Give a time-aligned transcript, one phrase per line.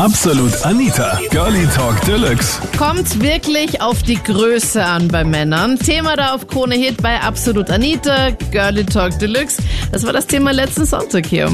[0.00, 2.58] Absolut Anita, Girlie Talk Deluxe.
[2.78, 5.76] Kommt wirklich auf die Größe an bei Männern.
[5.76, 9.62] Thema da auf Krone Hit bei Absolut Anita, Girlie Talk Deluxe.
[9.92, 11.50] Das war das Thema letzten Sonntag hier.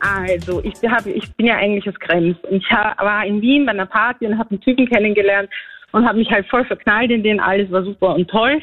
[0.00, 2.36] Also, ich, hab, ich bin ja eigentlich aus Krems.
[2.50, 5.48] Und ich hab, war in Wien bei einer Party und habe einen Typen kennengelernt
[5.92, 7.38] und habe mich halt voll verknallt in den.
[7.38, 8.60] Alles war super und toll.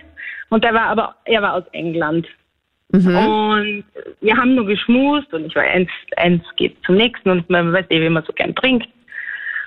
[0.50, 2.28] Und er war aber, er war aus England.
[2.92, 3.86] Und
[4.20, 7.86] wir haben nur geschmust und ich war eins, eins geht zum nächsten und man weiß
[7.90, 8.88] eh, wie man so gern trinkt.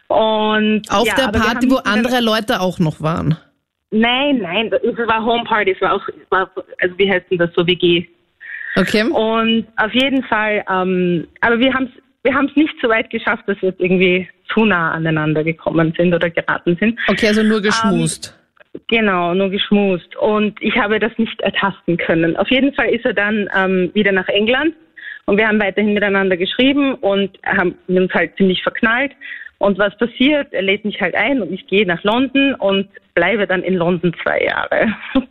[0.08, 3.36] Und Auf ja, der Party, haben wo andere Leute auch noch waren.
[3.90, 6.50] Nein, nein, es war Homeparty, es war auch, es war,
[6.80, 8.06] also wie heißt denn das so, WG.
[8.76, 9.04] Okay.
[9.04, 13.44] Und auf jeden Fall, ähm, aber wir haben es wir haben's nicht so weit geschafft,
[13.46, 16.98] dass wir jetzt irgendwie zu nah aneinander gekommen sind oder geraten sind.
[17.06, 18.36] Okay, also nur geschmust.
[18.88, 20.14] Genau, nur geschmust.
[20.16, 22.36] Und ich habe das nicht ertasten können.
[22.36, 24.74] Auf jeden Fall ist er dann ähm, wieder nach England
[25.26, 29.12] und wir haben weiterhin miteinander geschrieben und haben uns halt ziemlich verknallt.
[29.58, 30.52] Und was passiert?
[30.52, 34.14] Er lädt mich halt ein und ich gehe nach London und bleibe dann in London
[34.22, 34.94] zwei Jahre.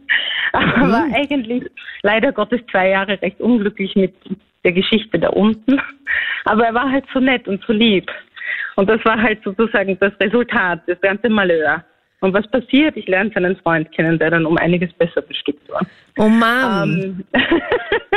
[0.54, 1.64] Aber eigentlich
[2.02, 4.14] leider Gottes zwei Jahre recht unglücklich mit
[4.64, 5.80] der Geschichte da unten.
[6.46, 8.10] Aber er war halt so nett und so lieb.
[8.76, 11.84] Und das war halt sozusagen das Resultat, das ganze Malheur.
[12.22, 12.98] Und was passiert?
[12.98, 15.86] Ich lerne seinen Freund kennen, der dann um einiges besser bestückt war.
[16.18, 17.24] Oh Mann.
[17.34, 17.42] Ähm,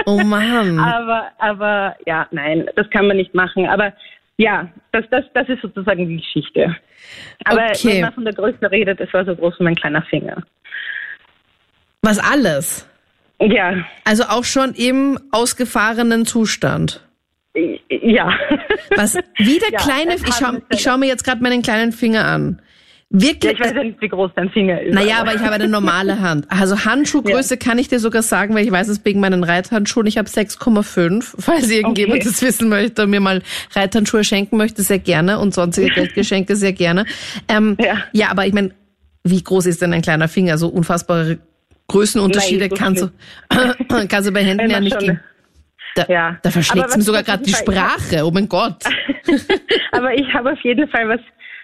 [0.06, 0.78] Oh Mann.
[0.78, 3.66] aber, aber ja, nein, das kann man nicht machen.
[3.66, 3.92] Aber
[4.38, 6.74] ja, das, das, das ist sozusagen die Geschichte.
[7.44, 7.94] Aber Okay.
[7.94, 10.42] wenn man von der Größe redet, es war so groß wie mein kleiner Finger.
[12.02, 12.88] Was alles?
[13.40, 17.00] Ja, Also auch schon im ausgefahrenen Zustand.
[17.90, 18.32] ja.
[18.96, 19.14] Was?
[19.38, 21.92] Wie der Ja, kleine, ich hat schau, eine ich schau mir jetzt gerade meinen kleinen
[21.92, 22.60] Finger an.
[23.10, 23.20] Ja.
[23.22, 23.52] Wirklich?
[23.54, 24.94] Ich weiß ja nicht, wie groß dein Finger ist.
[24.94, 26.46] naja, aber ich habe eine normale Hand.
[26.50, 30.06] Also Handschuhgröße kann ich dir sogar sagen, weil ich weiß es wegen meinen Reithandschuhen.
[30.06, 31.34] Ich habe 6,5.
[31.38, 32.28] Falls irgendjemand Okay.
[32.28, 33.42] das wissen möchte und mir mal
[33.74, 37.06] Reithandschuhe schenken möchte, sehr gerne und sonstige Geldgeschenke sehr gerne.
[37.48, 37.96] Ähm, Ja.
[38.12, 38.72] ja, aber ich meine,
[39.24, 40.58] wie groß ist denn ein kleiner Finger?
[40.58, 41.38] So unfassbare
[41.88, 45.20] Größenunterschiede Nein, so kannst du, kannst du bei Händen ja nicht geben.
[45.94, 46.38] Da, Ja.
[46.42, 48.24] da verschlägt mir sogar gerade die Sprache.
[48.24, 48.84] Oh mein Gott.
[49.92, 51.20] Aber ich habe auf jeden Fall was,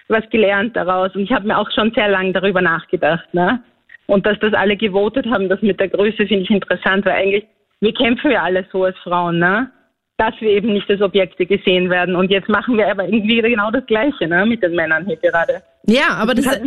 [0.07, 3.33] was gelernt daraus und ich habe mir auch schon sehr lange darüber nachgedacht.
[3.33, 3.61] Ne?
[4.07, 7.45] Und dass das alle gewotet haben, das mit der Größe finde ich interessant, weil eigentlich,
[7.79, 9.71] wir kämpfen ja alle so als Frauen, ne?
[10.17, 12.15] dass wir eben nicht als Objekte gesehen werden.
[12.15, 14.45] Und jetzt machen wir aber irgendwie genau das Gleiche ne?
[14.45, 15.61] mit den Männern hier gerade.
[15.87, 16.61] Ja, aber das, Das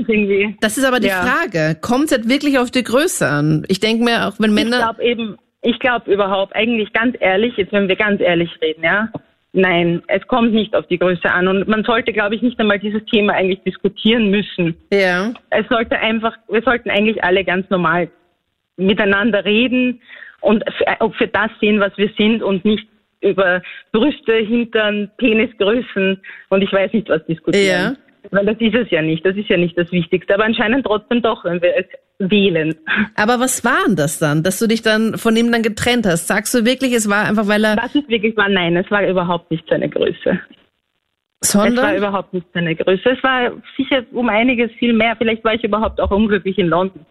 [0.60, 1.22] das ist aber die Ja.
[1.22, 1.76] Frage.
[1.80, 3.64] Kommt es halt wirklich auf die Größe an?
[3.68, 4.78] Ich denke mir, auch wenn ich Männer...
[4.78, 9.08] glaube eben, ich glaube überhaupt, eigentlich ganz ehrlich, jetzt wenn wir ganz ehrlich reden, ja,
[9.58, 11.48] nein, es kommt nicht auf die Größe an.
[11.48, 14.76] Und man sollte, glaube ich, nicht einmal dieses Thema eigentlich diskutieren müssen.
[14.92, 15.32] Ja.
[15.50, 18.08] es sollte einfach, wir sollten eigentlich alle ganz normal
[18.76, 20.00] miteinander reden
[20.40, 22.86] und für, auch für das sehen, was wir sind und nicht
[23.20, 23.60] über
[23.92, 26.20] Brüste, Hintern, Penisgrößen
[26.50, 27.96] und ich weiß nicht was diskutieren.
[28.30, 31.22] Weil das ist es ja nicht, das ist ja nicht das Wichtigste, aber anscheinend trotzdem
[31.22, 31.86] doch, wenn wir es
[32.18, 32.74] wählen.
[33.14, 36.26] Aber was war denn das dann, dass du dich dann von ihm dann getrennt hast?
[36.26, 37.76] Sagst du wirklich, es war einfach, weil er...
[37.76, 40.40] Das ist wirklich wahr, nein, es war überhaupt nicht seine Größe.
[41.40, 41.96] Es war Sondern...
[41.96, 43.10] überhaupt nicht seine Größe.
[43.10, 45.14] Es war sicher um einiges viel mehr.
[45.16, 47.06] Vielleicht war ich überhaupt auch unglücklich in London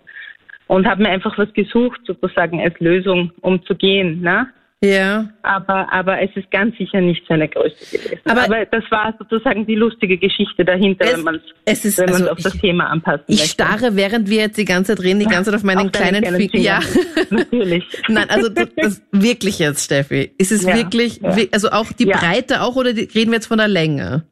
[0.67, 4.21] und habe mir einfach was gesucht, sozusagen als Lösung, um zu gehen.
[4.21, 4.47] Ne?
[4.83, 5.27] Ja.
[5.41, 8.19] Aber, aber es ist ganz sicher nicht seine Größe gewesen.
[8.25, 12.05] Aber- Aber, das war sozusagen die lustige Geschichte dahinter, Es- wenn man es ist- wenn
[12.11, 13.53] man also auf das ich- Thema anpassen Ich möchte.
[13.53, 16.21] starre, während wir jetzt die ganze Zeit reden, die ganze Zeit auf meinen Auf deine
[16.21, 16.63] kleinen, Finger.
[16.63, 16.79] Ja.
[17.31, 17.85] Natürlich.
[18.07, 20.31] Nein, also das, das wirklich jetzt, Steffi.
[20.37, 21.35] Ist es Ja, wirklich, ja.
[21.51, 22.17] also auch die Ja.
[22.17, 24.25] Breite auch oder die, reden wir jetzt von der Länge?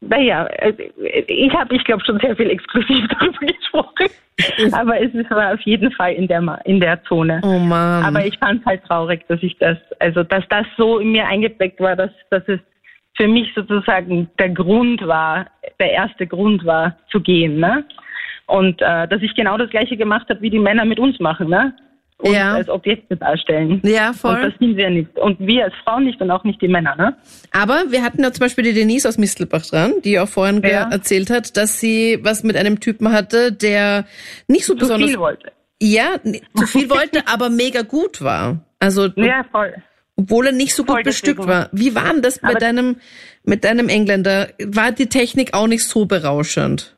[0.00, 0.72] Naja, äh,
[1.26, 4.06] ich habe, ich glaube, schon sehr viel exklusiv darüber gesprochen.
[4.72, 7.40] Aber es ist- war auf jeden Fall in der, in der Zone.
[7.44, 8.04] Oh Mann.
[8.04, 11.26] Aber ich fand es halt traurig, dass ich das, also dass das so in mir
[11.26, 12.60] eingeprägt war, dass, dass es
[13.16, 15.46] für mich sozusagen der Grund war,
[15.78, 17.84] der erste Grund war, zu gehen, ne?
[18.46, 21.48] Und äh, dass ich genau das gleiche gemacht habe, wie die Männer mit uns machen,
[21.50, 21.74] ne?
[22.22, 22.54] Und Ja.
[22.54, 23.80] als Objekte darstellen.
[23.84, 24.42] ja, Und voll.
[24.42, 25.16] das sind wir nicht.
[25.18, 27.16] Und wir als Frauen nicht und auch nicht die Männer, ne?
[27.50, 30.90] Aber wir hatten ja zum Beispiel die Denise aus Mistelbach dran, die auch vorhin Ja.
[30.90, 34.04] erzählt hat, dass sie was mit einem Typen hatte, der
[34.48, 35.52] nicht so Zu besonders, viel wollte.
[35.80, 36.16] ja,
[36.54, 38.64] zu viel wollte, aber mega gut war.
[38.78, 39.74] Also, Ja, voll.
[40.16, 41.48] obwohl er nicht so gut bestückt deswegen.
[41.48, 41.68] war.
[41.72, 42.96] Wie war denn das bei deinem,
[43.44, 44.48] mit deinem Engländer?
[44.66, 46.96] War die Technik auch nicht so berauschend?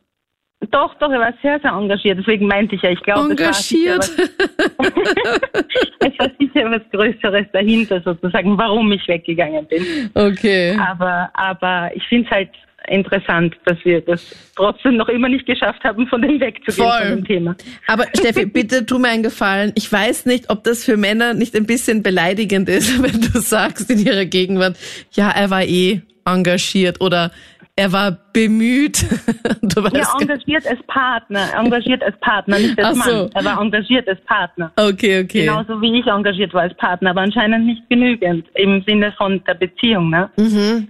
[0.71, 2.19] Doch, doch, er war sehr, sehr engagiert.
[2.19, 4.05] Deswegen meinte ich ja, ich glaube, Engagiert.
[4.05, 4.41] Es, war sicher
[4.79, 5.63] was-
[6.01, 9.85] es war sicher was Größeres dahinter, sozusagen, warum ich weggegangen bin.
[10.15, 10.77] Okay.
[10.79, 12.51] Aber, aber ich finde es halt
[12.89, 17.01] interessant, dass wir das trotzdem noch immer nicht geschafft haben, von dem wegzugehen, Voll.
[17.09, 17.57] von dem Thema.
[17.87, 19.73] Aber Steffi, bitte tu mir einen Gefallen.
[19.77, 23.91] Ich weiß nicht, ob das für Männer nicht ein bisschen beleidigend ist, wenn du sagst
[23.91, 24.77] in ihrer Gegenwart,
[25.13, 27.31] ja, er war eh engagiert oder
[27.77, 29.05] er war bemüht.
[29.65, 33.31] Du ja, engagiert als Partner, engagiert als Partner, nicht als Ach Mann.
[33.33, 34.71] Er war engagiert als Partner.
[34.77, 35.47] Okay, okay.
[35.47, 39.55] Genauso wie ich engagiert war als Partner, aber anscheinend nicht genügend im Sinne von der
[39.55, 40.29] Beziehung, ne?
[40.37, 40.89] Mhm.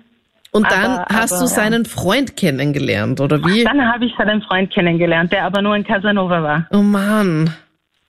[0.50, 3.62] Und dann aber, hast aber, du seinen Freund kennengelernt, oder wie?
[3.62, 6.66] Dann habe ich seinen Freund kennengelernt, der aber nur in Casanova war.
[6.72, 7.54] Oh Mann.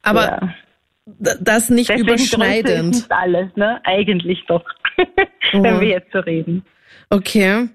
[0.02, 1.36] Aber ja.
[1.40, 2.96] das nicht Deswegen überschneidend.
[2.96, 3.80] Ist alles, ne?
[3.84, 4.66] Eigentlich doch.
[5.52, 6.66] Wenn wir jetzt so reden.
[7.12, 7.68] Okay.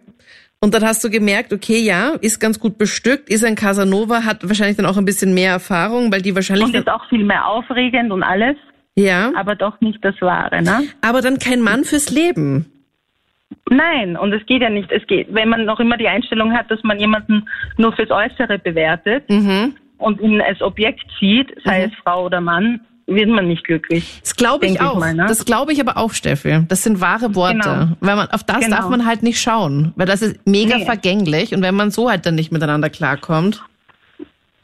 [0.61, 4.49] Und dann hast du gemerkt, okay, ja, ist ganz gut bestückt, ist ein Casanova, hat
[4.49, 6.67] wahrscheinlich dann auch ein bisschen mehr Erfahrung, weil die wahrscheinlich.
[6.67, 8.57] Und ist auch viel mehr aufregend und alles.
[8.97, 9.31] Ja.
[9.37, 10.89] Aber doch nicht das Wahre, ne?
[11.01, 12.67] Aber dann kein Mann fürs Leben.
[13.71, 14.91] Nein, und es geht ja nicht.
[14.91, 18.59] Es geht, wenn man noch immer die Einstellung hat, dass man jemanden nur fürs Äußere
[18.59, 19.77] bewertet mhm.
[19.99, 21.93] und ihn als Objekt sieht, sei mhm.
[21.93, 24.21] es Frau oder Mann, wird man nicht glücklich.
[24.21, 24.95] Das glaube ich auch.
[24.95, 25.25] Ich mal, ne?
[25.27, 26.65] Das glaube ich aber auch, Steffi.
[26.69, 27.57] Das sind wahre Worte.
[27.59, 27.97] Genau.
[28.01, 28.77] Weil man auf das genau.
[28.77, 30.85] darf man halt nicht schauen, weil das ist mega nee.
[30.85, 33.65] vergänglich und wenn man so halt dann nicht miteinander klarkommt.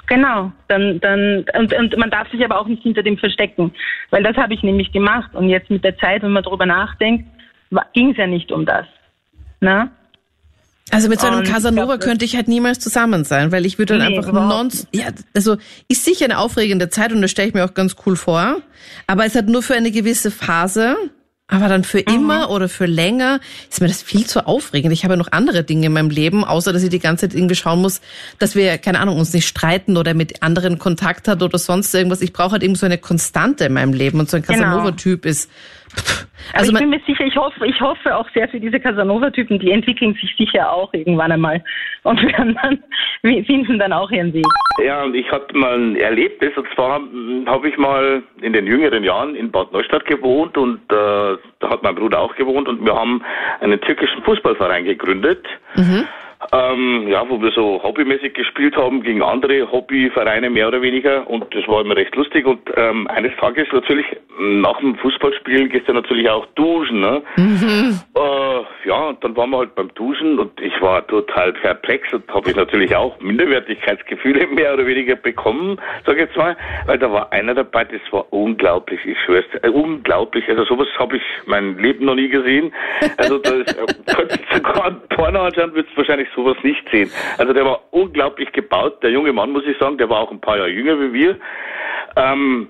[0.07, 3.73] Genau, dann dann und, und man darf sich aber auch nicht hinter dem verstecken,
[4.11, 7.27] weil das habe ich nämlich gemacht und jetzt mit der Zeit, wenn man darüber nachdenkt,
[7.95, 8.85] ging es ja nicht um das.
[9.61, 9.91] Ne?
[10.91, 13.99] Also mit so einem und Casanova könnte ich halt niemals zusammen sein, weil ich würde
[13.99, 15.57] dann nee, einfach nonst, ja, also
[15.89, 18.57] ist sicher eine aufregende Zeit und das stelle ich mir auch ganz cool vor,
[19.07, 20.97] aber es hat nur für eine gewisse Phase,
[21.47, 22.15] aber dann für mhm.
[22.15, 23.41] immer oder für länger
[23.71, 24.93] ist mir das viel zu aufregend.
[24.93, 27.37] Ich habe ja noch andere Dinge in meinem Leben, außer dass ich die ganze Zeit
[27.37, 28.01] irgendwie schauen muss,
[28.39, 32.23] dass wir, keine Ahnung, uns nicht streiten oder mit anderen Kontakt hat oder sonst irgendwas.
[32.23, 34.59] Ich brauche halt irgendwie so eine Konstante in meinem Leben und so ein genau.
[34.59, 35.51] Casanova-Typ ist
[36.53, 39.71] also ich bin mir sicher, ich hoffe, ich hoffe auch sehr für diese Casanova-Typen, die
[39.71, 41.63] entwickeln sich sicher auch irgendwann einmal
[42.03, 44.47] und werden dann, finden dann auch ihren Weg.
[44.85, 47.01] Ja, und ich hatte mal ein Erlebnis, und zwar
[47.47, 51.83] habe ich mal in den jüngeren Jahren in Bad Neustadt gewohnt und äh, da hat
[51.83, 53.23] mein Bruder auch gewohnt und wir haben
[53.61, 55.45] einen türkischen Fußballverein gegründet.
[55.77, 56.07] Mhm.
[56.53, 61.55] Ähm, ja, wo wir so hobbymäßig gespielt haben gegen andere Hobbyvereine mehr oder weniger und
[61.55, 64.07] das war immer recht lustig und ähm, eines Tages natürlich
[64.39, 67.23] nach dem Fußballspielen gehst du natürlich auch duschen, ne?
[67.37, 68.01] Mhm.
[68.17, 72.33] Äh, ja, und dann waren wir halt beim Duschen und ich war total perplex und
[72.33, 76.57] habe ich natürlich auch Minderwertigkeitsgefühle mehr oder weniger bekommen, sag ich jetzt mal,
[76.87, 81.17] weil da war einer dabei, das war unglaublich, ich schwör's, äh, unglaublich, also sowas habe
[81.17, 82.73] ich mein Leben noch nie gesehen,
[83.17, 87.11] also da ist, äh, sogar ein Porno anschauen, würdest wahrscheinlich sowas nicht sehen.
[87.39, 90.41] Also der war unglaublich gebaut, der junge Mann, muss ich sagen, der war auch ein
[90.41, 91.37] paar Jahre jünger wie wir.
[92.15, 92.69] Ähm,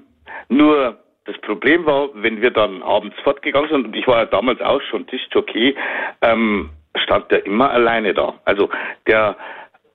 [0.49, 4.61] nur das Problem war, wenn wir dann abends fortgegangen sind, und ich war ja damals
[4.61, 5.75] auch schon Tischjockey,
[6.21, 6.71] ähm,
[7.03, 8.35] stand der immer alleine da.
[8.45, 8.69] Also
[9.07, 9.37] der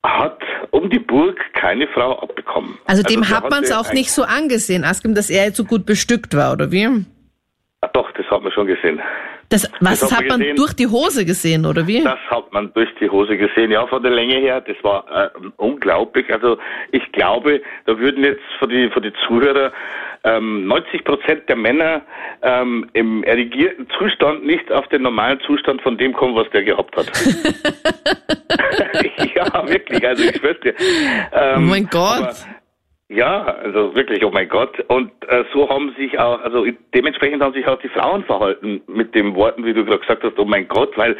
[0.04, 0.40] hat
[0.72, 2.78] um die Burg keine Frau abbekommen.
[2.86, 5.66] Also dem also hat man es auch nicht so angesehen, Askim, dass er jetzt so
[5.66, 7.06] gut bestückt war, oder wie?
[8.00, 9.01] Doch, das hat man schon gesehen.
[9.50, 10.56] Das, was das hat, man, gesehen.
[10.56, 12.01] durch die Hose gesehen, oder wie?
[12.01, 14.62] Das hat man durch die Hose gesehen, ja, von der Länge her.
[14.62, 16.31] Das war äh, unglaublich.
[16.31, 16.57] Also
[16.94, 19.74] ich glaube, da würden jetzt für die, für die Zuhörer
[20.24, 22.04] ähm, 90 Prozent der Männer
[22.42, 26.95] ähm, im erregierten Zustand nicht auf den normalen Zustand von dem kommen, was der gehabt
[26.95, 27.07] hat.
[29.36, 30.07] ja, wirklich.
[30.07, 30.74] Also ich schwör's dir.
[31.34, 32.34] Ähm, oh mein Gott.
[33.11, 34.79] Ja, also wirklich, oh mein Gott.
[34.88, 39.15] Und äh, so haben sich auch, also dementsprechend haben sich auch die Frauen verhalten mit
[39.15, 41.17] den Worten, wie du gerade gesagt hast, oh mein Gott, weil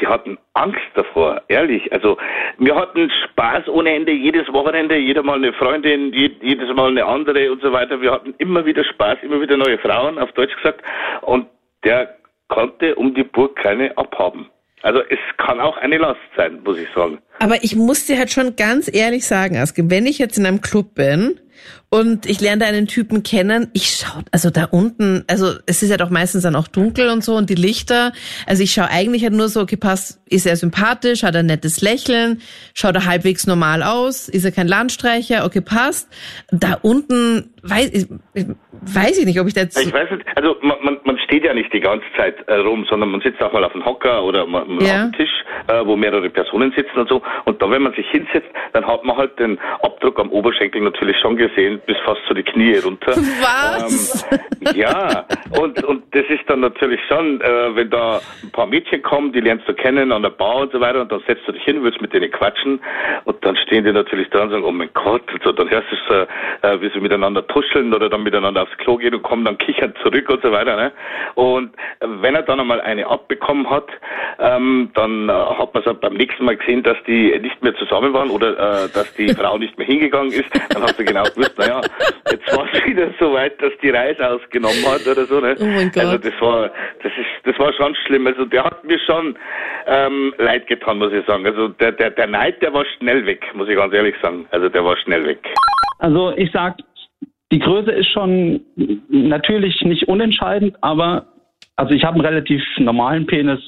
[0.00, 1.92] die hatten Angst davor, ehrlich.
[1.92, 2.16] Also
[2.56, 7.52] wir hatten Spaß ohne Ende, jedes Wochenende, jeder mal eine Freundin, jedes Mal eine andere
[7.52, 8.00] und so weiter.
[8.00, 10.80] Wir hatten immer wieder Spaß, immer wieder neue Frauen, auf Deutsch gesagt.
[11.20, 11.48] Und
[11.84, 12.16] der
[12.48, 14.48] konnte um die Burg keine abhaben.
[14.82, 17.18] Also es kann auch eine Last sein, muss ich sagen.
[17.38, 20.60] Aber ich muss dir halt schon ganz ehrlich sagen, Aske, wenn ich jetzt in einem
[20.60, 21.40] Club bin
[21.88, 23.70] und ich lerne da einen Typen kennen.
[23.72, 27.22] Ich schaue, also da unten, also es ist ja doch meistens dann auch dunkel und
[27.22, 28.12] so und die Lichter.
[28.46, 31.46] Also ich schaue eigentlich halt nur so, okay, passt, ist er sympathisch, hat er ein
[31.46, 32.40] nettes Lächeln,
[32.74, 36.08] schaut er halbwegs normal aus, ist er kein Landstreicher, okay, passt.
[36.50, 39.78] Da unten weiß ich, weiß ich nicht, ob ich da jetzt.
[39.78, 42.86] Ich weiß nicht, also man, man, man steht ja nicht die ganze Zeit äh, rum,
[42.88, 45.04] sondern man sitzt auch mal auf dem Hocker oder mal, ja.
[45.04, 47.22] auf dem Tisch, äh, wo mehrere Personen sitzen und so.
[47.44, 51.16] Und da, wenn man sich hinsetzt, dann hat man halt den Abdruck am Oberschenkel natürlich
[51.18, 53.12] schon gesehen, bis fast zu die Knie runter.
[53.16, 54.26] Was?
[54.30, 54.38] Ähm,
[54.74, 55.24] ja,
[55.60, 59.40] und, und das ist dann natürlich schon, äh, wenn da ein paar Mädchen kommen, die
[59.40, 61.82] lernst du kennen an der Bar und so weiter, und dann setzt du dich hin,
[61.82, 62.80] willst mit denen quatschen,
[63.24, 65.88] und dann stehen die natürlich da und sagen, oh mein Gott, und so, dann hörst
[65.90, 66.14] du so,
[66.68, 69.94] äh, wie sie miteinander tuscheln oder dann miteinander aufs Klo gehen und kommen dann kichern
[70.02, 70.76] zurück und so weiter.
[70.76, 70.92] Ne?
[71.34, 73.88] Und wenn er dann einmal eine abbekommen hat,
[74.38, 78.12] ähm, dann äh, hat man es beim nächsten Mal gesehen, dass die nicht mehr zusammen
[78.12, 81.58] waren oder äh, dass die Frau nicht mehr hingegangen ist, dann hast du genau gewusst,
[81.58, 81.80] naja,
[82.30, 85.40] jetzt war es wieder so weit, dass die Reise ausgenommen hat oder so.
[85.40, 85.54] Ne?
[85.58, 86.04] Oh mein Gott.
[86.04, 86.70] Also das war,
[87.02, 88.26] das ist, das war schon schlimm.
[88.26, 89.36] Also der hat mir schon
[89.86, 91.46] ähm, leid getan, muss ich sagen.
[91.46, 94.46] Also der, der, der Neid, der war schnell weg, muss ich ganz ehrlich sagen.
[94.50, 95.38] Also der war schnell weg.
[95.98, 96.76] Also ich sag,
[97.52, 98.60] die Größe ist schon
[99.08, 101.26] natürlich nicht unentscheidend, aber
[101.76, 103.60] also ich habe einen relativ normalen Penis,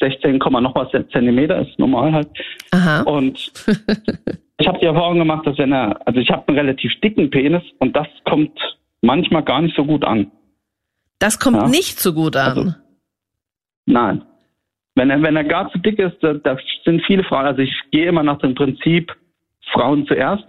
[0.00, 2.28] 16, noch was Zentimeter ist normal halt.
[2.72, 3.02] Aha.
[3.02, 3.52] Und
[4.62, 7.62] ich habe die Erfahrung gemacht, dass wenn er, also ich habe einen relativ dicken Penis
[7.80, 8.56] und das kommt
[9.00, 10.30] manchmal gar nicht so gut an.
[11.18, 11.68] Das kommt Ja.
[11.68, 12.58] nicht so gut an.
[12.58, 12.74] Also-
[13.86, 14.22] Nein.
[14.94, 17.74] Wenn er, wenn er gar zu dick ist, da, da sind viele Frauen, also ich
[17.90, 19.12] gehe immer nach dem Prinzip
[19.72, 20.44] Frauen zuerst.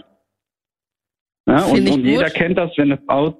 [1.48, 3.38] Ja, und, und jeder kennt das, wenn eine Frau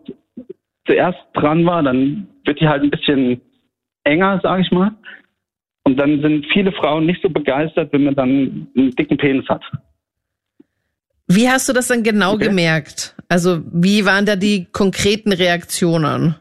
[0.88, 3.42] zuerst dran war, dann wird die halt ein bisschen
[4.06, 4.92] enger, sage ich mal.
[5.86, 9.64] Und dann sind viele Frauen nicht so begeistert, wenn man dann einen dicken Penis hat.
[11.28, 12.46] Wie hast du das dann genau Okay.
[12.50, 13.16] gemerkt?
[13.30, 16.36] Also wie waren da die konkreten Reaktionen?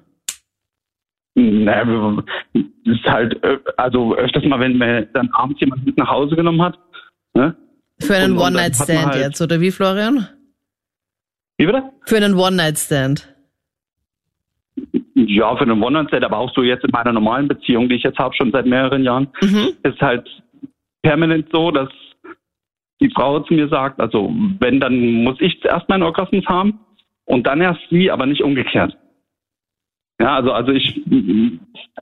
[1.35, 1.85] Naja,
[2.53, 6.37] das ist halt, äh, also öfters mal, wenn man dann abends jemand mit nach Hause
[6.37, 6.79] genommen hat.
[7.35, 7.57] Ne?
[8.01, 10.29] Für einen One-Night-Stand halt- jetzt, oder wie, Florian?
[11.57, 11.85] Wie bitte?
[12.07, 13.29] Für einen One-Night-Stand.
[15.15, 18.19] Ja, für einen One-Night-Stand, aber auch so jetzt in meiner normalen Beziehung, die ich jetzt
[18.19, 19.69] habe, schon seit mehreren Jahren, Mhm.
[19.85, 20.29] ist halt
[21.03, 21.89] permanent so, dass
[23.03, 26.81] die Frau zu mir sagt, also wenn, dann muss ich zuerst meinen Orgasmus haben
[27.25, 28.97] und dann erst sie, aber nicht umgekehrt.
[30.21, 31.03] Ja, also, also ich,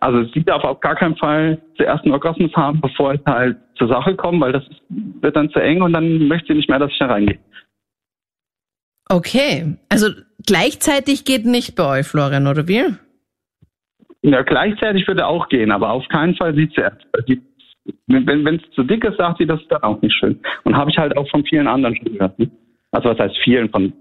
[0.00, 3.88] also sie darf auf gar keinen Fall zuerst einen Orgasmus haben, bevor ich halt zur
[3.88, 6.92] Sache komme, weil das wird dann zu eng und dann möchte sie nicht mehr, dass
[6.92, 7.38] ich da reingehe.
[9.08, 9.76] Okay.
[9.88, 10.08] Also
[10.46, 12.84] gleichzeitig geht nicht bei euch, Florian, oder wie?
[14.22, 17.00] Ja, gleichzeitig würde auch gehen, aber auf keinen Fall sie zuerst.
[17.26, 17.40] Die,
[18.06, 20.40] wenn es zu dick ist, sagt sie, das ist dann auch nicht schön.
[20.64, 22.38] Und habe ich halt auch von vielen anderen schon gehört.
[22.38, 22.50] Ne?
[22.90, 23.92] Also was heißt vielen von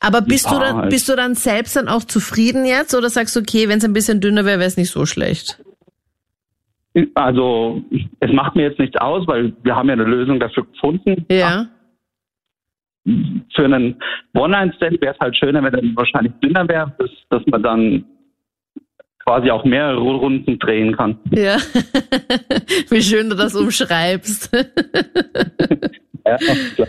[0.00, 0.90] Aber bist du dann, halt.
[0.90, 3.92] bist du dann selbst dann auch zufrieden jetzt oder sagst du, okay, wenn es ein
[3.92, 5.62] bisschen dünner wäre, wäre es nicht so schlecht?
[7.14, 7.82] Also
[8.18, 11.24] es macht mir jetzt nichts aus, weil wir haben ja eine Lösung dafür gefunden.
[11.30, 11.66] Ja.
[13.54, 13.96] Für einen
[14.34, 18.04] One-Night-Stand wäre es halt schöner, wenn er wahrscheinlich dünner wäre, dass, dass man dann
[19.30, 21.16] quasi auch mehrere Runden drehen kann.
[21.30, 21.56] Ja.
[22.90, 24.50] Wie schön du das umschreibst.
[26.26, 26.36] Ja,
[26.76, 26.88] klar.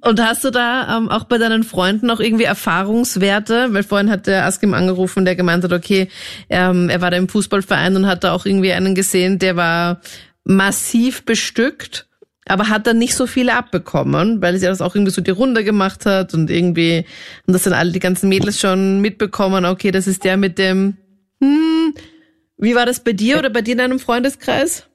[0.00, 3.68] Und hast du da ähm, auch bei deinen Freunden auch irgendwie Erfahrungswerte?
[3.70, 6.08] Weil vorhin hat der Askim angerufen, der gemeint hat, okay,
[6.50, 10.00] ähm, er war da im Fußballverein und hat da auch irgendwie einen gesehen, der war
[10.42, 12.08] massiv bestückt,
[12.48, 15.62] aber hat dann nicht so viele abbekommen, weil sie das auch irgendwie so die Runde
[15.62, 17.06] gemacht hat und irgendwie,
[17.46, 20.96] und das sind alle die ganzen Mädels schon mitbekommen, okay, das ist der mit dem,
[21.40, 21.94] hm,
[22.58, 24.88] wie war das bei dir oder bei dir in deinem Freundeskreis?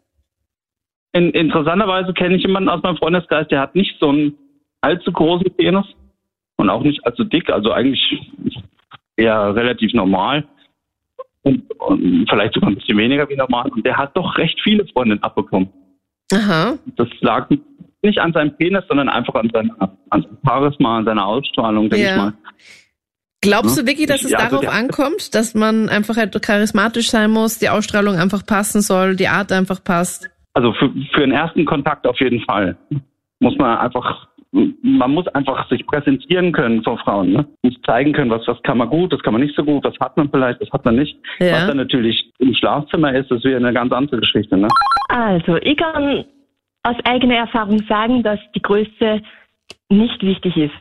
[1.14, 4.38] In, interessanterweise kenne ich jemanden aus meinem Freundeskreis, der hat nicht so einen
[4.82, 5.86] allzu großen Penis
[6.58, 8.00] und auch nicht allzu dick, also eigentlich
[9.18, 10.48] eher relativ normal
[11.44, 13.70] und, und vielleicht sogar ein bisschen weniger wie normal.
[13.72, 15.70] Und der hat doch recht viele Freundinnen abbekommen.
[16.34, 16.78] Aha.
[16.96, 17.50] Das lag
[18.04, 22.06] nicht an seinem Penis, sondern einfach an seinem, an seinem Charisma, an seiner Ausstrahlung, denke
[22.06, 22.12] Ja.
[22.12, 22.34] ich mal.
[23.42, 23.84] Glaubst Ja.
[23.84, 27.32] du wirklich, dass es Ja, also darauf der- ankommt, dass man einfach halt charismatisch sein
[27.32, 30.30] muss, die Ausstrahlung einfach passen soll, die Art einfach passt?
[30.54, 32.78] Also für, für den ersten Kontakt auf jeden Fall.
[33.40, 37.32] Muss man einfach, man muss einfach sich präsentieren können vor Frauen.
[37.32, 37.48] Ne?
[37.64, 39.96] Muss zeigen können, was, was kann man gut, was kann man nicht so gut, was
[40.00, 41.18] hat man vielleicht, was hat man nicht.
[41.40, 41.54] Ja.
[41.54, 44.56] Was dann natürlich im Schlafzimmer ist, ist wieder eine ganz andere Geschichte.
[44.58, 44.68] Ne?
[45.10, 46.26] Also, ich kann
[46.84, 49.22] aus eigener Erfahrung sagen, dass die Größe
[49.90, 50.74] nicht wichtig ist.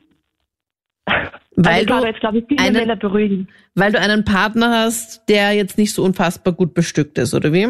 [1.66, 5.92] Weil also du, jetzt, glaube ich, einen- weil du einen Partner hast, der jetzt nicht
[5.94, 7.66] so unfassbar gut bestückt ist, oder wie?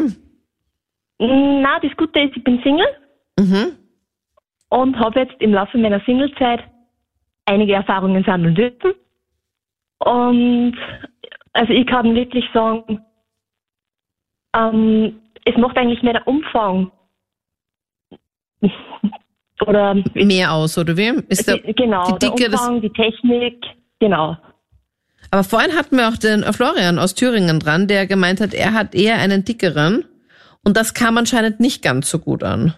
[1.19, 2.87] Na, das Gute ist, ich bin Single
[3.39, 3.73] Mhm.
[4.69, 6.61] und habe jetzt im Laufe meiner Singlezeit
[7.45, 8.93] einige Erfahrungen sammeln dürfen.
[9.99, 10.77] Und
[11.53, 12.99] also ich kann wirklich sagen,
[14.55, 16.91] ähm, es macht eigentlich mehr der Umfang.
[19.67, 21.09] Oder Mehr aus, oder wie?
[21.29, 23.63] Ist der, Ge- genau, die Dicke, der das- Umfang, die Technik,
[24.01, 24.35] genau.
[25.31, 28.93] aber vorhin hatten wir auch den Florian aus Thüringen dran, der gemeint hat, er hat
[28.93, 30.03] eher einen dickeren.
[30.63, 32.75] Und das kam anscheinend nicht ganz so gut an.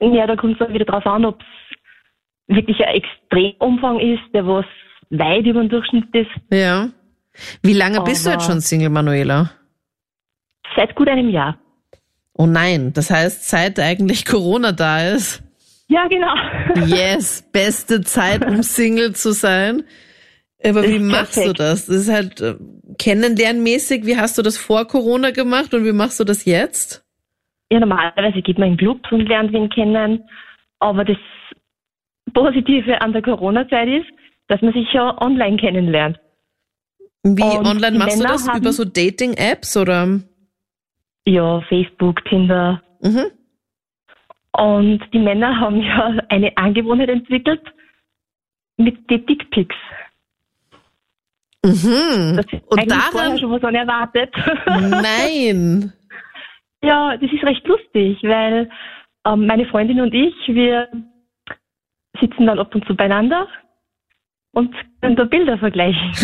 [0.00, 4.44] Ja, da kommt es dann wieder drauf an, ob es wirklich ein Extremumfang ist, der
[4.46, 4.64] was
[5.10, 6.30] weit über den Durchschnitt ist.
[6.50, 6.88] Ja.
[7.62, 9.50] Wie lange bist du Aber- jetzt schon Single, Manuela?
[10.74, 11.56] Seit gut einem Jahr.
[12.32, 15.43] Oh nein, das heißt, seit eigentlich Corona da ist.
[15.88, 16.34] Ja, genau.
[16.86, 19.84] Yes, beste Zeit, um Single zu sein.
[20.64, 21.60] Aber wie machst du perfekt.
[21.60, 21.86] das?
[21.86, 22.54] Das ist halt äh,
[22.98, 24.06] kennenlernmäßig.
[24.06, 27.04] Wie hast du das vor Corona gemacht und wie machst du das jetzt?
[27.70, 30.24] Ja, normalerweise geht man in Clubs und lernt wen kennen.
[30.78, 31.18] Aber das
[32.32, 34.06] Positive an der Corona-Zeit ist,
[34.48, 36.18] dass man sich ja online kennenlernt.
[37.22, 38.56] Wie und online machst Männer du das?
[38.58, 40.20] Über so Dating-Apps oder?
[41.26, 42.82] Ja, Facebook, Tinder.
[43.00, 43.30] Mhm.
[44.56, 47.62] Und die Männer haben ja eine Angewohnheit entwickelt
[48.76, 49.74] mit den Dickpics.
[51.64, 52.36] Mhm.
[52.36, 54.32] Das ist Und daran schon was unerwartet.
[54.66, 55.92] Nein.
[56.82, 58.70] ja, das ist recht lustig, weil
[59.26, 60.88] ähm, meine Freundin und ich, wir
[62.20, 63.48] sitzen dann ab und zu beieinander
[64.52, 66.12] und können da Bilder vergleichen.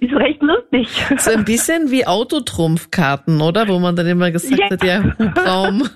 [0.00, 0.88] ist recht lustig.
[1.18, 3.66] So ein bisschen wie Autotrumpfkarten, oder?
[3.68, 4.70] Wo man dann immer gesagt ja.
[4.70, 5.88] hat, ja, Hubraum,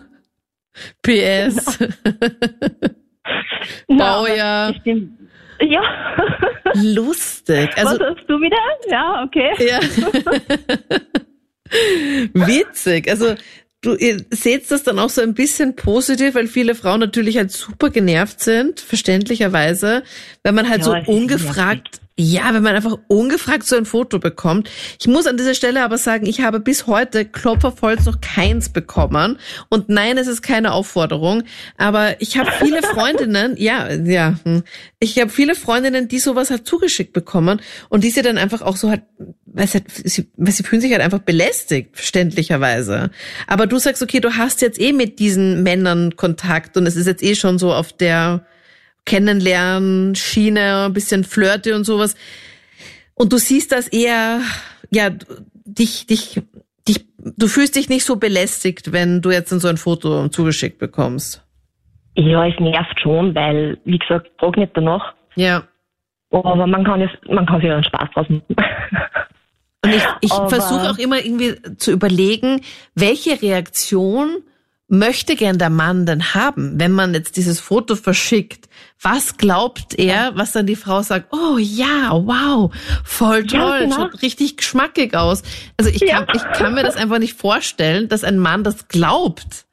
[1.03, 1.79] PS,
[3.89, 4.75] Baujahr.
[5.61, 5.83] Ja.
[6.75, 7.69] Lustig.
[7.77, 8.57] Also, Was hast du wieder?
[8.89, 9.53] Ja, okay.
[9.59, 9.81] Ja.
[12.47, 13.11] Witzig.
[13.11, 13.35] Also
[13.81, 17.53] du ihr seht das dann auch so ein bisschen positiv, weil viele Frauen natürlich halt
[17.53, 20.03] super genervt sind, verständlicherweise,
[20.43, 24.69] wenn man halt ja, so ungefragt ja, wenn man einfach ungefragt so ein Foto bekommt.
[24.99, 29.39] Ich muss an dieser Stelle aber sagen, ich habe bis heute Klopfervolz noch keins bekommen.
[29.69, 31.45] Und nein, es ist keine Aufforderung.
[31.77, 34.65] Aber ich habe viele Freundinnen, ja, ja, hm.
[34.99, 38.77] ich habe viele Freundinnen, die sowas halt zugeschickt bekommen und die sie dann einfach auch
[38.77, 39.03] so halt,
[39.53, 43.11] weil sie, sie, weil sie fühlen sich halt einfach belästigt, verständlicherweise.
[43.47, 47.07] Aber du sagst, okay, du hast jetzt eh mit diesen Männern Kontakt und es ist
[47.07, 48.47] jetzt eh schon so auf der
[49.05, 52.17] Kennenlernen, Schiene, ein bisschen Flirte und sowas.
[53.15, 54.41] Und du siehst das eher,
[54.91, 55.11] ja,
[55.65, 56.41] dich, dich,
[56.87, 61.45] dich, du fühlst dich nicht so belästigt, wenn du jetzt so ein Foto zugeschickt bekommst.
[62.15, 65.15] Ja, es nervt schon, weil, wie gesagt, frag nicht danach.
[65.37, 65.63] Ja.
[66.31, 68.43] Aber man kann es, man kann sich ja einen Spaß draus machen.
[69.85, 72.63] Und ich, ich versuche auch immer irgendwie zu überlegen,
[72.95, 74.43] welche Reaktion
[74.89, 78.69] möchte gern der Mann denn haben, wenn man jetzt dieses Foto verschickt?
[79.01, 81.33] Was glaubt er, was dann die Frau sagt?
[81.33, 83.97] Oh ja, wow, voll toll, ja, genau.
[83.97, 85.43] schaut richtig geschmackig aus.
[85.79, 86.23] Also ich, ja.
[86.23, 89.67] kann, ich kann mir das einfach nicht vorstellen, dass ein Mann das glaubt.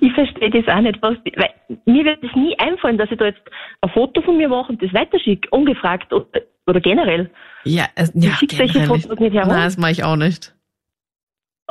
[0.00, 1.02] Ich verstehe das auch nicht.
[1.02, 1.50] Was, weil
[1.84, 3.42] mir wird es nie einfallen, dass ich da jetzt
[3.82, 7.30] ein Foto von mir mache und das weiterschicke, ungefragt oder, oder generell.
[7.64, 9.48] Ja, äh, ja ich schicke solche Fotos nicht herum.
[9.48, 10.54] Nein, das mache ich auch nicht.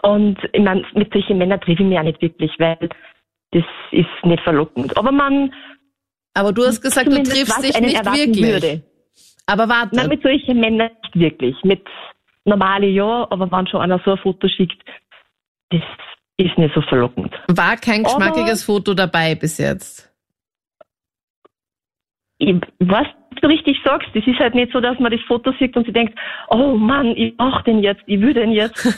[0.01, 2.89] Und ich meine, mit solchen Männern treffe ich mich auch nicht wirklich, weil
[3.51, 4.97] das ist nicht verlockend.
[4.97, 5.53] Aber man.
[6.33, 8.45] Aber du hast gesagt, du triffst dich nicht wirklich.
[8.45, 8.83] Würde.
[9.45, 9.95] Aber warte.
[9.95, 11.55] Nein, mit solchen Männern nicht wirklich.
[11.63, 11.85] Mit
[12.43, 14.81] normalen ja, aber wenn schon einer so ein Foto schickt,
[15.69, 15.81] das
[16.37, 17.33] ist nicht so verlockend.
[17.47, 20.11] War kein geschmackiges aber, Foto dabei bis jetzt?
[22.37, 23.07] Ich weiß
[23.41, 25.93] du richtig sagst, es ist halt nicht so, dass man das Foto sieht und sie
[25.93, 26.17] denkt,
[26.49, 28.85] oh Mann, ich brauche den jetzt, ich will den jetzt.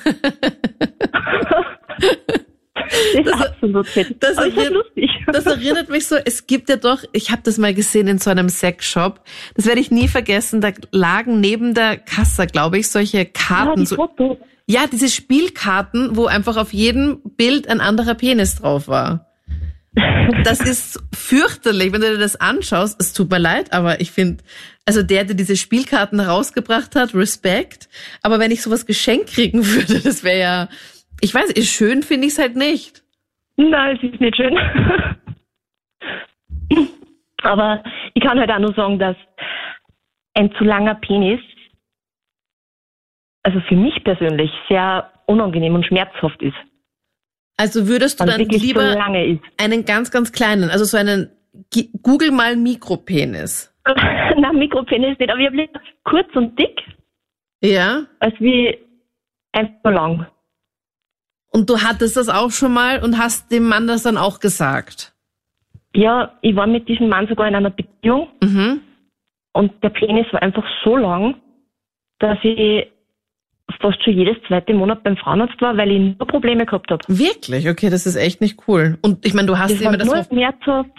[3.15, 4.15] Das, das, absolut fit.
[4.19, 4.85] Das, erinnert,
[5.27, 8.29] das erinnert mich so, es gibt ja doch, ich habe das mal gesehen in so
[8.29, 9.19] einem Sexshop,
[9.55, 13.69] das werde ich nie vergessen, da lagen neben der Kasse, glaube ich, solche Karten.
[13.69, 18.87] Ja, die so, ja, diese Spielkarten, wo einfach auf jedem Bild ein anderer Penis drauf
[18.87, 19.26] war.
[20.43, 23.01] Das ist fürchterlich, wenn du dir das anschaust.
[23.01, 24.43] Es tut mir leid, aber ich finde,
[24.85, 27.89] also der, der diese Spielkarten rausgebracht hat, Respekt.
[28.21, 30.67] Aber wenn ich sowas geschenkt kriegen würde, das wäre ja,
[31.21, 33.03] ich weiß, ist schön finde ich es halt nicht.
[33.57, 34.55] Nein, es ist nicht schön.
[37.41, 37.83] aber
[38.13, 39.15] ich kann halt auch nur sagen, dass
[40.35, 41.41] ein zu langer Penis,
[43.41, 46.55] also für mich persönlich, sehr unangenehm und schmerzhaft ist.
[47.57, 51.31] Also würdest du dann lieber so einen ganz, ganz kleinen, also so einen,
[52.03, 53.73] google mal Mikropenis.
[54.37, 56.79] Na, Mikropenis nicht, aber ich habe lieber kurz und dick.
[57.61, 58.03] Ja.
[58.19, 58.77] Als wie
[59.51, 60.27] einfach lang.
[61.51, 65.13] Und du hattest das auch schon mal und hast dem Mann das dann auch gesagt?
[65.95, 68.27] Ja, ich war mit diesem Mann sogar in einer Beziehung.
[68.43, 68.81] Mhm.
[69.53, 71.41] Und der Penis war einfach so lang,
[72.19, 72.87] dass ich
[73.79, 77.03] fast schon jedes zweite Monat beim Frauenarzt war, weil ich nur Probleme gehabt habe.
[77.07, 77.69] Wirklich?
[77.69, 78.97] Okay, das ist echt nicht cool.
[79.01, 80.27] Und ich meine, du hast das immer das nur auf...
[80.27, 80.91] schmerzhaft.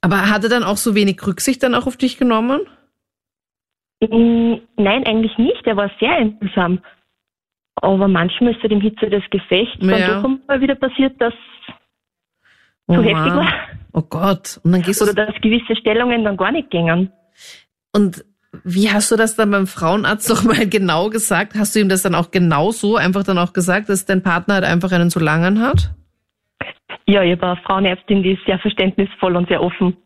[0.00, 2.60] Aber hat er dann auch so wenig Rücksicht dann auch auf dich genommen?
[4.00, 5.66] Mm, nein, eigentlich nicht.
[5.66, 6.80] Er war sehr einfühlsam.
[7.76, 9.98] Aber manchmal ist er dem Hitze des Gefechts ja.
[9.98, 11.34] dann doch mal wieder passiert, dass
[12.86, 13.52] oh zu heftig war.
[13.92, 14.60] Oh Gott.
[14.62, 17.12] Und dann gehst Oder dass gewisse Stellungen dann gar nicht gingen.
[17.92, 18.24] Und
[18.64, 21.54] wie hast du das dann beim Frauenarzt doch mal genau gesagt?
[21.56, 24.54] Hast du ihm das dann auch genau so einfach dann auch gesagt, dass dein Partner
[24.54, 25.94] halt einfach einen zu langen hat?
[27.06, 29.96] Ja, ich habe eine Frauenärztin, die ist sehr verständnisvoll und sehr offen.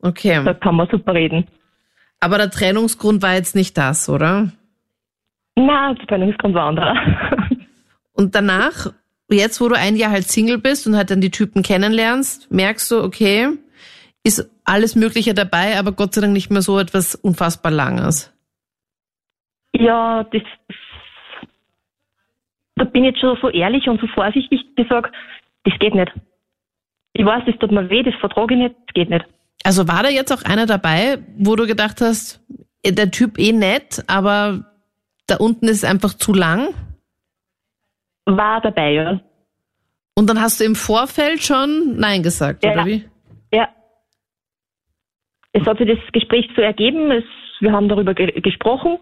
[0.00, 0.42] Okay.
[0.44, 1.46] Da kann man super reden.
[2.20, 4.52] Aber der Trennungsgrund war jetzt nicht das, oder?
[5.56, 6.94] Nein, der Trennungsgrund war anderer.
[8.12, 8.92] und danach,
[9.30, 12.90] jetzt wo du ein Jahr halt Single bist und halt dann die Typen kennenlernst, merkst
[12.90, 13.48] du, okay,
[14.22, 18.32] ist alles Mögliche dabei, aber Gott sei Dank nicht mehr so etwas unfassbar Langes.
[19.74, 20.42] Ja, das,
[22.76, 25.10] da bin ich jetzt schon so ehrlich und so vorsichtig, ich sage,
[25.64, 26.12] das geht nicht.
[27.12, 29.24] Ich weiß, das tut mir weh, das vertrage ich nicht, das geht nicht.
[29.64, 32.40] Also war da jetzt auch einer dabei, wo du gedacht hast,
[32.84, 34.64] der Typ eh nett, aber
[35.26, 36.74] da unten ist es einfach zu lang?
[38.24, 39.20] War dabei, ja.
[40.14, 43.08] Und dann hast du im Vorfeld schon Nein gesagt, ja, oder wie?
[43.52, 43.68] Ja.
[45.52, 47.24] Es hat sich das Gespräch so ergeben, es,
[47.60, 48.98] wir haben darüber ge gesprochen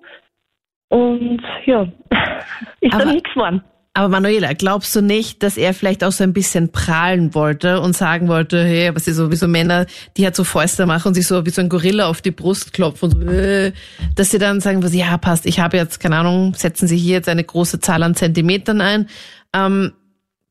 [0.89, 1.83] und ja,
[2.81, 3.63] ist aber, dann nichts geworden.
[3.99, 7.97] Aber Manuela, glaubst du nicht, dass er vielleicht auch so ein bisschen prahlen wollte und
[7.97, 11.15] sagen wollte, hey, was ist so, wie so Männer, die halt so Fäuste machen und
[11.15, 13.73] sich so wie so ein Gorilla auf die Brust klopfen und so, äh,
[14.15, 17.17] dass sie dann sagen, was, ja, passt, ich habe jetzt, keine Ahnung, setzen Sie hier
[17.17, 19.09] jetzt eine große Zahl an Zentimetern ein,
[19.53, 19.93] ähm,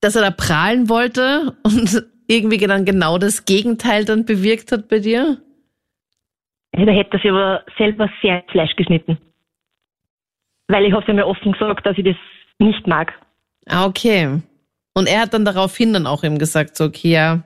[0.02, 5.00] dass er da prahlen wollte und irgendwie dann genau das Gegenteil dann bewirkt hat bei
[5.00, 5.38] dir?
[6.86, 9.18] Da hätte er sich aber selber sehr Fleisch geschnitten.
[10.68, 12.16] Weil ich habe ja mir offen gesagt, dass ich das
[12.60, 13.14] nicht mag.
[13.66, 14.42] Ah, okay.
[14.94, 17.44] Und er hat dann daraufhin dann auch ihm gesagt, so, okay, ja,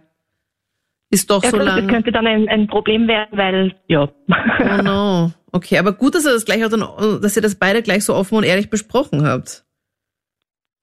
[1.10, 1.88] ist doch ja, so lang.
[1.88, 4.10] Das könnte dann ein, ein Problem werden, weil, ja.
[4.30, 5.32] Oh no.
[5.52, 8.15] Okay, aber gut, dass ihr das gleich auch dann, dass ihr das beide gleich so
[8.15, 9.65] offen und ehrlich besprochen habt.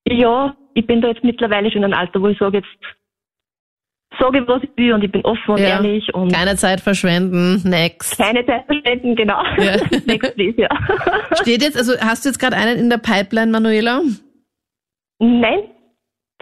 [0.07, 2.69] Ja, ich bin da jetzt mittlerweile schon in einem Alter, wo ich sage, jetzt
[4.19, 5.69] sage was ich will und ich bin offen und ja.
[5.69, 6.33] ehrlich und.
[6.33, 8.19] Keine Zeit verschwenden, next.
[8.19, 9.43] Keine Zeit verschwenden, genau.
[9.59, 9.77] Ja.
[10.07, 10.69] next please, ja.
[11.41, 14.03] Steht jetzt, also hast du jetzt gerade einen in der Pipeline, Manuela?
[15.19, 15.61] Nein,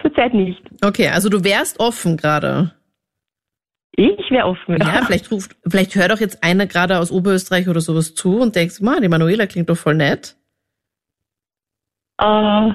[0.01, 0.61] zurzeit nicht.
[0.83, 2.73] Okay, also du wärst offen gerade.
[3.99, 4.77] Ich wäre offen.
[4.77, 8.55] Ja, vielleicht ruft, vielleicht hört doch jetzt einer gerade aus Oberösterreich oder sowas zu und
[8.55, 10.35] denkst, man, die Manuela klingt doch voll nett.
[12.19, 12.71] Äh,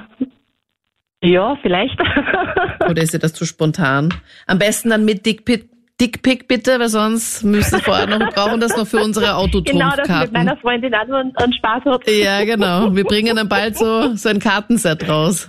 [1.25, 1.99] ja, vielleicht.
[2.89, 4.13] oder ist dir das zu spontan?
[4.47, 5.69] Am besten dann mit Dickpick
[6.01, 9.79] Dickpick bitte, weil sonst müssen wir vorher noch, brauchen das noch für unsere Autotrumpfkarten.
[9.79, 12.11] Genau, dass ich mit meiner Freundin auch einen, einen Spaß hat.
[12.11, 12.93] Ja, genau.
[12.97, 15.49] Wir bringen dann bald so, so ein Kartenset raus.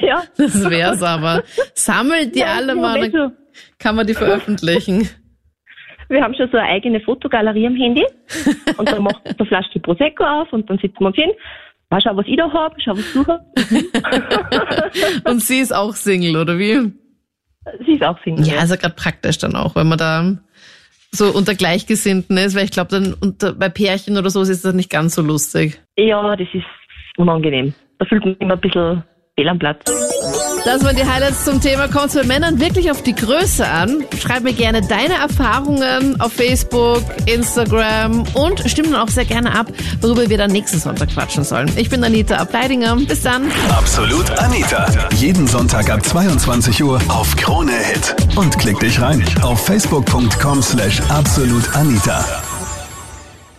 [0.00, 0.22] Ja.
[0.36, 1.42] Das wär's aber.
[1.74, 3.32] Sammelt die ja, alle mal, dann
[3.78, 5.08] kann man die veröffentlichen.
[6.08, 8.06] Wir haben schon so eine eigene Fotogalerie am Handy
[8.76, 11.30] und dann macht so Flasche Prosecco auf und dann sitzen wir uns hin.
[11.90, 15.24] Mal schau, was ich da hab, schau, was du hast.
[15.24, 16.92] und sie ist auch Single, oder wie?
[17.86, 18.46] Sie ist auch Single.
[18.46, 20.36] Ja, ist ja gerade praktisch dann auch, wenn man da
[21.10, 24.74] so unter Gleichgesinnten ist, weil ich glaube, dann unter, bei Pärchen oder so ist das
[24.74, 25.80] nicht ganz so lustig.
[25.96, 26.66] Ja, das ist
[27.16, 27.72] unangenehm.
[27.98, 29.02] Da fühlt man immer ein bisschen
[29.38, 29.78] fehl am Platz.
[30.64, 31.86] Das waren die Highlights zum Thema.
[31.88, 34.04] Kommt bei Männern wirklich auf die Größe an?
[34.20, 39.68] Schreib mir gerne deine Erfahrungen auf Facebook, Instagram und stimm dann auch sehr gerne ab,
[40.00, 41.70] worüber wir dann nächsten Sonntag quatschen sollen.
[41.76, 42.96] Ich bin Anita Ableidinger.
[42.96, 43.50] Bis dann.
[43.70, 44.86] Absolut Anita.
[45.14, 48.16] Jeden Sonntag ab 22 Uhr auf Krone Hit.
[48.36, 52.24] Und klick dich rein auf facebook.com slash absolutanita.